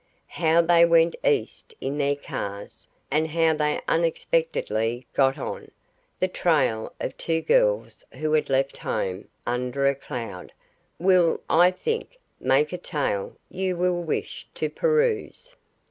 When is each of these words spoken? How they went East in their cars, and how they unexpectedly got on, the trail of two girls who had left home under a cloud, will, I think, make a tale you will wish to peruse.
How 0.33 0.63
they 0.63 0.83
went 0.83 1.15
East 1.23 1.75
in 1.79 1.99
their 1.99 2.15
cars, 2.15 2.87
and 3.11 3.27
how 3.27 3.53
they 3.53 3.79
unexpectedly 3.87 5.05
got 5.13 5.37
on, 5.37 5.69
the 6.19 6.27
trail 6.27 6.91
of 6.99 7.15
two 7.17 7.43
girls 7.43 8.03
who 8.13 8.33
had 8.33 8.49
left 8.49 8.77
home 8.79 9.27
under 9.45 9.85
a 9.87 9.93
cloud, 9.93 10.53
will, 10.97 11.39
I 11.47 11.69
think, 11.69 12.17
make 12.39 12.73
a 12.73 12.79
tale 12.79 13.35
you 13.51 13.77
will 13.77 14.01
wish 14.01 14.47
to 14.55 14.71
peruse. 14.71 15.55